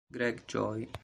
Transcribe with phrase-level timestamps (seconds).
[0.09, 0.91] Greg Joy